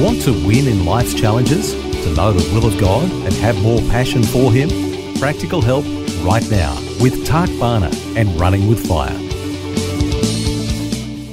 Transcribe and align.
Want 0.00 0.22
to 0.22 0.32
win 0.32 0.66
in 0.66 0.86
life's 0.86 1.12
challenges? 1.12 1.74
To 1.74 2.14
know 2.14 2.32
the 2.32 2.54
will 2.54 2.64
of 2.64 2.80
God 2.80 3.04
and 3.10 3.34
have 3.34 3.60
more 3.60 3.80
passion 3.90 4.22
for 4.22 4.50
Him? 4.50 4.70
Practical 5.18 5.60
help 5.60 5.84
right 6.24 6.50
now 6.50 6.74
with 7.02 7.26
Tak 7.26 7.50
Bhana 7.58 7.90
and 8.16 8.40
Running 8.40 8.66
with 8.66 8.88
Fire. 8.88 9.14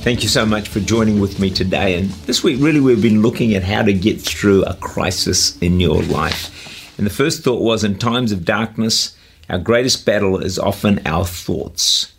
Thank 0.00 0.22
you 0.22 0.30
so 0.30 0.46
much 0.46 0.70
for 0.70 0.80
joining 0.80 1.20
with 1.20 1.38
me 1.38 1.50
today. 1.50 1.98
And 1.98 2.08
this 2.24 2.42
week, 2.42 2.58
really, 2.58 2.80
we've 2.80 3.02
been 3.02 3.20
looking 3.20 3.52
at 3.52 3.64
how 3.64 3.82
to 3.82 3.92
get 3.92 4.18
through 4.18 4.64
a 4.64 4.72
crisis 4.76 5.58
in 5.58 5.78
your 5.78 6.02
life. 6.04 6.96
And 6.96 7.06
the 7.06 7.10
first 7.10 7.44
thought 7.44 7.60
was 7.60 7.84
in 7.84 7.98
times 7.98 8.32
of 8.32 8.46
darkness, 8.46 9.14
our 9.50 9.58
greatest 9.58 10.06
battle 10.06 10.38
is 10.38 10.58
often 10.58 11.06
our 11.06 11.26
thoughts. 11.26 12.13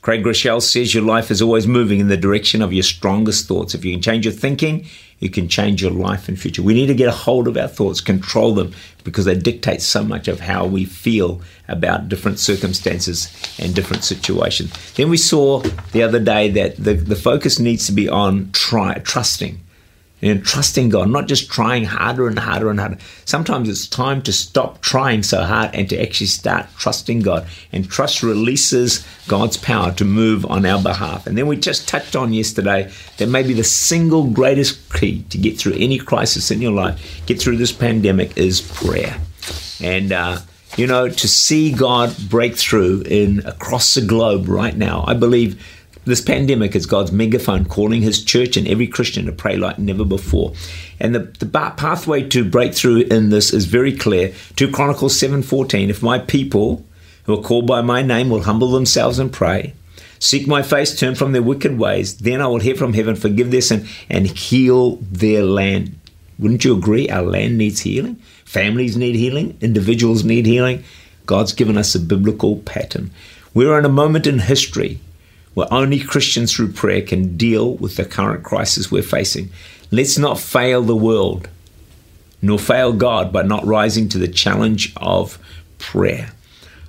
Craig 0.00 0.22
Groeschel 0.22 0.62
says 0.62 0.94
your 0.94 1.02
life 1.02 1.30
is 1.30 1.42
always 1.42 1.66
moving 1.66 2.00
in 2.00 2.08
the 2.08 2.16
direction 2.16 2.62
of 2.62 2.72
your 2.72 2.82
strongest 2.82 3.48
thoughts. 3.48 3.74
If 3.74 3.84
you 3.84 3.92
can 3.92 4.02
change 4.02 4.24
your 4.24 4.32
thinking, 4.32 4.86
you 5.18 5.28
can 5.28 5.48
change 5.48 5.82
your 5.82 5.90
life 5.90 6.28
and 6.28 6.38
future. 6.38 6.62
We 6.62 6.74
need 6.74 6.86
to 6.86 6.94
get 6.94 7.08
a 7.08 7.12
hold 7.12 7.48
of 7.48 7.56
our 7.56 7.66
thoughts, 7.66 8.00
control 8.00 8.54
them, 8.54 8.72
because 9.02 9.24
they 9.24 9.34
dictate 9.34 9.82
so 9.82 10.04
much 10.04 10.28
of 10.28 10.40
how 10.40 10.66
we 10.66 10.84
feel 10.84 11.40
about 11.66 12.08
different 12.08 12.38
circumstances 12.38 13.32
and 13.58 13.74
different 13.74 14.04
situations. 14.04 14.72
Then 14.94 15.10
we 15.10 15.16
saw 15.16 15.60
the 15.92 16.02
other 16.02 16.20
day 16.20 16.48
that 16.50 16.76
the, 16.76 16.94
the 16.94 17.16
focus 17.16 17.58
needs 17.58 17.86
to 17.86 17.92
be 17.92 18.08
on 18.08 18.52
try, 18.52 18.94
trusting 18.98 19.60
and 20.20 20.44
trusting 20.44 20.88
God, 20.88 21.10
not 21.10 21.28
just 21.28 21.50
trying 21.50 21.84
harder 21.84 22.26
and 22.26 22.38
harder 22.38 22.70
and 22.70 22.80
harder. 22.80 22.98
Sometimes 23.24 23.68
it's 23.68 23.86
time 23.86 24.22
to 24.22 24.32
stop 24.32 24.80
trying 24.80 25.22
so 25.22 25.44
hard 25.44 25.74
and 25.74 25.88
to 25.90 26.00
actually 26.00 26.26
start 26.26 26.66
trusting 26.78 27.20
God. 27.20 27.46
And 27.72 27.88
trust 27.88 28.22
releases 28.22 29.06
God's 29.28 29.56
power 29.56 29.92
to 29.92 30.04
move 30.04 30.44
on 30.46 30.66
our 30.66 30.82
behalf. 30.82 31.26
And 31.26 31.38
then 31.38 31.46
we 31.46 31.56
just 31.56 31.88
touched 31.88 32.16
on 32.16 32.32
yesterday 32.32 32.90
that 33.18 33.28
maybe 33.28 33.54
the 33.54 33.64
single 33.64 34.28
greatest 34.30 34.92
key 34.92 35.22
to 35.30 35.38
get 35.38 35.58
through 35.58 35.74
any 35.74 35.98
crisis 35.98 36.50
in 36.50 36.60
your 36.60 36.72
life, 36.72 37.22
get 37.26 37.40
through 37.40 37.58
this 37.58 37.72
pandemic, 37.72 38.36
is 38.36 38.60
prayer. 38.60 39.20
And, 39.80 40.12
uh, 40.12 40.38
you 40.76 40.86
know, 40.86 41.08
to 41.08 41.28
see 41.28 41.72
God 41.72 42.14
break 42.28 42.56
through 42.56 43.02
in 43.02 43.44
across 43.46 43.94
the 43.94 44.00
globe 44.00 44.48
right 44.48 44.76
now, 44.76 45.04
I 45.06 45.14
believe 45.14 45.64
this 46.08 46.20
pandemic 46.20 46.74
is 46.74 46.86
God's 46.86 47.12
megaphone 47.12 47.64
calling 47.64 48.02
his 48.02 48.24
church 48.24 48.56
and 48.56 48.66
every 48.66 48.86
Christian 48.86 49.26
to 49.26 49.32
pray 49.32 49.56
like 49.56 49.78
never 49.78 50.04
before. 50.04 50.52
And 50.98 51.14
the, 51.14 51.20
the 51.38 51.46
pathway 51.46 52.28
to 52.30 52.44
breakthrough 52.44 53.00
in 53.02 53.30
this 53.30 53.52
is 53.52 53.66
very 53.66 53.96
clear. 53.96 54.32
2 54.56 54.70
Chronicles 54.70 55.18
7:14, 55.18 55.88
if 55.88 56.02
my 56.02 56.18
people 56.18 56.84
who 57.24 57.38
are 57.38 57.42
called 57.42 57.66
by 57.66 57.82
my 57.82 58.02
name 58.02 58.30
will 58.30 58.42
humble 58.42 58.70
themselves 58.72 59.18
and 59.18 59.32
pray, 59.32 59.74
seek 60.18 60.46
my 60.46 60.62
face, 60.62 60.98
turn 60.98 61.14
from 61.14 61.32
their 61.32 61.42
wicked 61.42 61.78
ways, 61.78 62.18
then 62.18 62.40
I 62.40 62.46
will 62.46 62.60
hear 62.60 62.74
from 62.74 62.94
heaven, 62.94 63.14
forgive 63.14 63.50
their 63.50 63.60
sin, 63.60 63.86
and 64.08 64.26
heal 64.26 64.96
their 65.02 65.44
land. 65.44 65.98
Wouldn't 66.38 66.64
you 66.64 66.76
agree? 66.76 67.08
Our 67.10 67.22
land 67.22 67.58
needs 67.58 67.80
healing. 67.80 68.16
Families 68.44 68.96
need 68.96 69.14
healing. 69.14 69.58
Individuals 69.60 70.24
need 70.24 70.46
healing. 70.46 70.84
God's 71.26 71.52
given 71.52 71.76
us 71.76 71.94
a 71.94 72.00
biblical 72.00 72.56
pattern. 72.58 73.10
We're 73.52 73.78
in 73.78 73.84
a 73.84 73.90
moment 73.90 74.26
in 74.26 74.38
history 74.38 75.00
where 75.58 75.74
only 75.74 75.98
Christians 75.98 76.54
through 76.54 76.70
prayer 76.70 77.02
can 77.02 77.36
deal 77.36 77.74
with 77.78 77.96
the 77.96 78.04
current 78.04 78.44
crisis 78.44 78.92
we're 78.92 79.02
facing. 79.02 79.50
Let's 79.90 80.16
not 80.16 80.38
fail 80.38 80.82
the 80.82 80.94
world, 80.94 81.48
nor 82.40 82.60
fail 82.60 82.92
God 82.92 83.32
by 83.32 83.42
not 83.42 83.66
rising 83.66 84.08
to 84.10 84.18
the 84.18 84.28
challenge 84.28 84.92
of 84.98 85.36
prayer. 85.78 86.30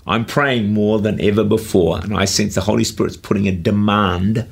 I'm 0.05 0.23
praying 0.23 0.71
more 0.71 0.99
than 0.99 1.19
ever 1.19 1.43
before, 1.43 1.97
and 1.99 2.15
I 2.15 2.25
sense 2.25 2.53
the 2.53 2.61
Holy 2.61 2.83
Spirit's 2.83 3.17
putting 3.17 3.47
a 3.47 3.51
demand 3.51 4.47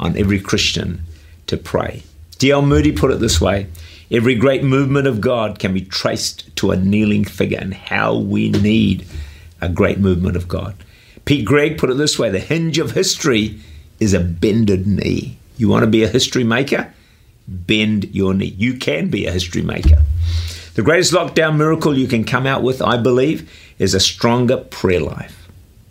on 0.00 0.18
every 0.18 0.40
Christian 0.40 1.02
to 1.46 1.56
pray. 1.56 2.02
D.L. 2.38 2.62
Moody 2.62 2.90
put 2.90 3.12
it 3.12 3.20
this 3.20 3.40
way 3.40 3.68
Every 4.10 4.34
great 4.34 4.64
movement 4.64 5.06
of 5.06 5.20
God 5.20 5.60
can 5.60 5.72
be 5.72 5.82
traced 5.82 6.56
to 6.56 6.72
a 6.72 6.76
kneeling 6.76 7.24
figure, 7.24 7.60
and 7.60 7.72
how 7.72 8.16
we 8.16 8.50
need 8.50 9.06
a 9.60 9.68
great 9.68 10.00
movement 10.00 10.34
of 10.34 10.48
God. 10.48 10.74
Pete 11.24 11.44
Greig 11.44 11.78
put 11.78 11.90
it 11.90 11.94
this 11.94 12.18
way 12.18 12.30
the 12.30 12.38
hinge 12.38 12.78
of 12.78 12.92
history 12.92 13.60
is 13.98 14.14
a 14.14 14.20
bended 14.20 14.86
knee. 14.86 15.38
You 15.56 15.68
want 15.68 15.84
to 15.84 15.90
be 15.90 16.02
a 16.02 16.08
history 16.08 16.44
maker? 16.44 16.92
Bend 17.46 18.14
your 18.14 18.34
knee. 18.34 18.54
You 18.56 18.78
can 18.78 19.10
be 19.10 19.26
a 19.26 19.32
history 19.32 19.62
maker. 19.62 20.02
The 20.74 20.82
greatest 20.82 21.12
lockdown 21.12 21.56
miracle 21.56 21.98
you 21.98 22.08
can 22.08 22.24
come 22.24 22.46
out 22.46 22.62
with, 22.62 22.80
I 22.80 22.96
believe, 22.96 23.50
is 23.78 23.92
a 23.92 24.00
stronger 24.00 24.56
prayer 24.56 25.00
life. 25.00 25.48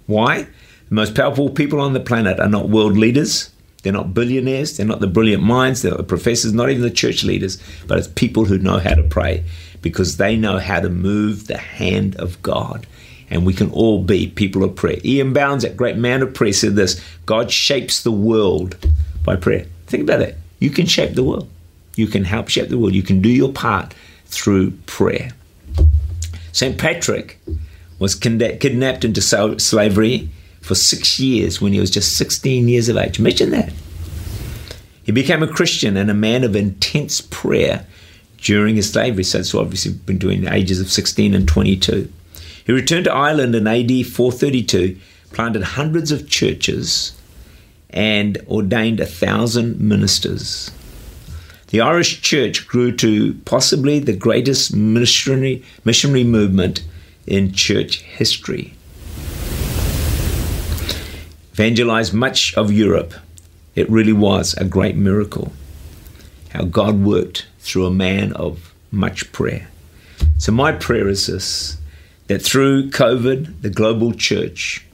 Why? 0.07 0.47
The 0.89 0.95
most 0.95 1.13
powerful 1.15 1.49
people 1.49 1.79
on 1.79 1.93
the 1.93 1.99
planet 1.99 2.39
are 2.39 2.49
not 2.49 2.69
world 2.69 2.97
leaders. 2.97 3.51
They're 3.83 3.93
not 3.93 4.13
billionaires. 4.13 4.75
They're 4.75 4.85
not 4.85 4.99
the 4.99 5.07
brilliant 5.07 5.43
minds. 5.43 5.81
They're 5.81 5.91
not 5.91 5.97
the 5.97 6.03
professors, 6.03 6.53
not 6.53 6.69
even 6.69 6.81
the 6.81 6.89
church 6.89 7.23
leaders, 7.23 7.61
but 7.87 7.97
it's 7.97 8.07
people 8.07 8.45
who 8.45 8.57
know 8.57 8.79
how 8.79 8.95
to 8.95 9.03
pray 9.03 9.43
because 9.81 10.17
they 10.17 10.35
know 10.35 10.57
how 10.57 10.79
to 10.79 10.89
move 10.89 11.47
the 11.47 11.57
hand 11.57 12.15
of 12.15 12.41
God 12.41 12.87
and 13.29 13.45
we 13.45 13.53
can 13.53 13.71
all 13.71 14.03
be 14.03 14.27
people 14.27 14.63
of 14.63 14.75
prayer. 14.75 14.97
E.M. 15.05 15.33
Bounds, 15.33 15.63
that 15.63 15.77
great 15.77 15.97
man 15.97 16.21
of 16.21 16.33
prayer, 16.33 16.53
said 16.53 16.75
this 16.75 17.03
God 17.25 17.51
shapes 17.51 18.01
the 18.01 18.11
world 18.11 18.77
by 19.23 19.35
prayer. 19.35 19.65
Think 19.87 20.03
about 20.03 20.19
that. 20.19 20.35
You 20.59 20.69
can 20.69 20.85
shape 20.85 21.15
the 21.15 21.23
world, 21.23 21.49
you 21.95 22.07
can 22.07 22.23
help 22.23 22.49
shape 22.49 22.69
the 22.69 22.77
world, 22.77 22.93
you 22.95 23.03
can 23.03 23.21
do 23.21 23.29
your 23.29 23.51
part 23.51 23.93
through 24.25 24.71
prayer. 24.85 25.31
St. 26.51 26.77
Patrick 26.77 27.39
was 27.99 28.15
kidnapped 28.15 29.05
into 29.05 29.21
slavery 29.21 30.29
for 30.61 30.75
six 30.75 31.19
years 31.19 31.61
when 31.61 31.73
he 31.73 31.79
was 31.79 31.89
just 31.89 32.17
16 32.17 32.67
years 32.67 32.89
of 32.89 32.97
age. 32.97 33.19
Imagine 33.19 33.51
that. 33.51 33.71
He 35.03 35.11
became 35.11 35.41
a 35.41 35.47
Christian 35.47 35.97
and 35.97 36.11
a 36.11 36.13
man 36.13 36.43
of 36.43 36.55
intense 36.55 37.21
prayer 37.21 37.85
during 38.37 38.75
his 38.75 38.91
slavery. 38.91 39.23
So 39.23 39.39
it's 39.39 39.55
obviously 39.55 39.93
been 39.93 40.17
doing 40.17 40.41
the 40.41 40.53
ages 40.53 40.79
of 40.79 40.91
16 40.91 41.33
and 41.33 41.47
22. 41.47 42.11
He 42.69 42.73
returned 42.73 43.05
to 43.05 43.11
Ireland 43.11 43.55
in 43.55 43.65
AD 43.65 44.05
432, 44.05 44.95
planted 45.31 45.63
hundreds 45.63 46.11
of 46.11 46.29
churches, 46.29 47.13
and 47.89 48.37
ordained 48.47 48.99
a 48.99 49.07
thousand 49.07 49.79
ministers. 49.79 50.69
The 51.69 51.81
Irish 51.81 52.21
church 52.21 52.67
grew 52.67 52.95
to 52.97 53.33
possibly 53.45 53.97
the 53.97 54.15
greatest 54.15 54.75
missionary, 54.75 55.65
missionary 55.83 56.23
movement 56.23 56.83
in 57.25 57.53
church 57.53 58.03
history. 58.03 58.75
Evangelized 61.53 62.13
much 62.13 62.53
of 62.53 62.71
Europe. 62.71 63.15
It 63.73 63.89
really 63.89 64.13
was 64.13 64.53
a 64.53 64.63
great 64.63 64.95
miracle 64.95 65.51
how 66.49 66.65
God 66.65 66.99
worked 66.99 67.47
through 67.57 67.87
a 67.87 67.91
man 67.91 68.31
of 68.33 68.75
much 68.91 69.31
prayer. 69.31 69.69
So, 70.37 70.51
my 70.51 70.71
prayer 70.71 71.07
is 71.07 71.25
this 71.25 71.79
that 72.29 72.43
through 72.43 72.91
COVID, 72.91 73.63
the 73.63 73.71
global 73.71 74.13
church 74.13 74.85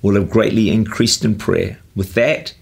will 0.00 0.14
have 0.14 0.30
greatly 0.30 0.70
increased 0.70 1.22
in 1.22 1.36
prayer. 1.36 1.78
With 1.94 2.14
that, 2.14 2.54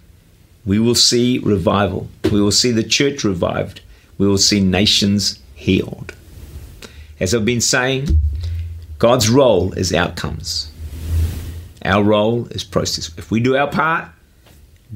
we 0.65 0.81
will 0.81 0.97
see 0.97 1.39
revival. 1.39 2.09
We 2.25 2.43
will 2.43 2.51
see 2.51 2.73
the 2.73 2.83
church 2.83 3.23
revived. 3.23 3.83
We 4.19 4.27
will 4.27 4.37
see 4.37 4.61
nations 4.61 5.39
healed. 5.55 6.13
As 7.21 7.35
I've 7.35 7.45
been 7.45 7.61
saying, 7.61 8.21
God's 8.99 9.31
role 9.31 9.73
is 9.75 9.95
outcomes. 9.95 10.73
Our 11.85 12.03
role 12.03 12.47
is 12.49 12.65
process. 12.65 13.13
If 13.17 13.31
we 13.31 13.39
do 13.39 13.57
our 13.57 13.71
part, 13.71 14.09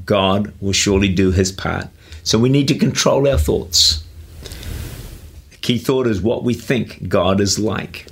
God 0.05 0.53
will 0.61 0.73
surely 0.73 1.09
do 1.09 1.31
his 1.31 1.53
part. 1.53 1.87
So 2.25 2.37
we 2.37 2.49
need 2.49 2.67
to 2.67 2.77
control 2.77 3.29
our 3.29 3.39
thoughts. 3.39 4.03
The 5.53 5.57
key 5.59 5.79
thought 5.79 6.09
is 6.09 6.21
what 6.21 6.43
we 6.43 6.53
think 6.53 7.09
God 7.09 7.41
is 7.41 7.61
like. 7.61 8.10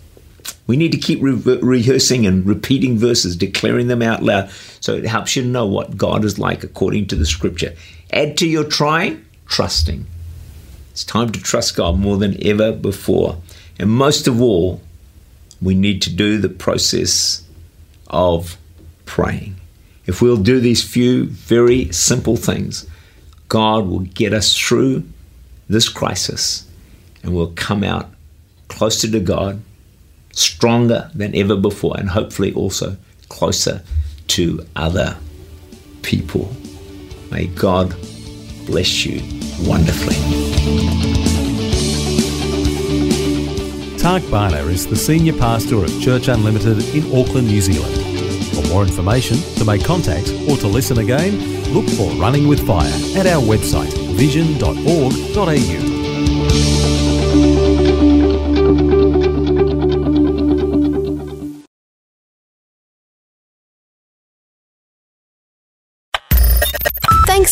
We 0.68 0.76
need 0.76 0.92
to 0.92 0.98
keep 0.98 1.20
re- 1.20 1.58
rehearsing 1.60 2.26
and 2.26 2.46
repeating 2.46 2.98
verses, 2.98 3.34
declaring 3.34 3.88
them 3.88 4.02
out 4.02 4.22
loud, 4.22 4.50
so 4.78 4.94
it 4.94 5.06
helps 5.06 5.34
you 5.34 5.42
know 5.42 5.66
what 5.66 5.96
God 5.96 6.24
is 6.24 6.38
like 6.38 6.62
according 6.62 7.06
to 7.08 7.16
the 7.16 7.26
scripture. 7.26 7.74
Add 8.12 8.36
to 8.36 8.46
your 8.46 8.64
trying, 8.64 9.24
trusting. 9.46 10.06
It's 10.92 11.04
time 11.04 11.32
to 11.32 11.40
trust 11.40 11.74
God 11.74 11.98
more 11.98 12.18
than 12.18 12.36
ever 12.46 12.70
before. 12.70 13.38
And 13.78 13.90
most 13.90 14.28
of 14.28 14.40
all, 14.40 14.82
we 15.60 15.74
need 15.74 16.02
to 16.02 16.14
do 16.14 16.38
the 16.38 16.48
process 16.48 17.42
of 18.08 18.56
praying. 19.04 19.56
If 20.06 20.20
we'll 20.22 20.36
do 20.36 20.60
these 20.60 20.82
few 20.82 21.26
very 21.26 21.90
simple 21.92 22.36
things, 22.36 22.86
God 23.48 23.86
will 23.86 24.00
get 24.00 24.32
us 24.32 24.56
through 24.56 25.04
this 25.68 25.88
crisis 25.88 26.66
and 27.22 27.34
we'll 27.34 27.52
come 27.52 27.82
out 27.82 28.10
closer 28.68 29.10
to 29.10 29.20
God, 29.20 29.62
stronger 30.38 31.10
than 31.14 31.34
ever 31.34 31.56
before, 31.56 31.96
and 31.98 32.08
hopefully 32.08 32.52
also 32.54 32.96
closer 33.28 33.82
to 34.28 34.64
other 34.76 35.16
people. 36.02 36.52
May 37.30 37.46
God 37.46 37.94
bless 38.66 39.04
you 39.04 39.20
wonderfully. 39.68 40.16
Tak 43.98 44.22
Bhana 44.30 44.64
is 44.68 44.86
the 44.86 44.96
Senior 44.96 45.34
Pastor 45.34 45.84
of 45.84 46.00
Church 46.00 46.28
Unlimited 46.28 46.82
in 46.94 47.04
Auckland, 47.18 47.48
New 47.48 47.60
Zealand. 47.60 47.94
For 48.54 48.66
more 48.68 48.82
information, 48.82 49.36
to 49.56 49.64
make 49.64 49.84
contact, 49.84 50.30
or 50.48 50.56
to 50.56 50.66
listen 50.66 50.98
again, 50.98 51.38
look 51.74 51.88
for 51.90 52.10
Running 52.12 52.48
with 52.48 52.66
Fire 52.66 52.92
at 53.16 53.26
our 53.26 53.42
website 53.42 53.92
vision.org.au. 54.16 55.97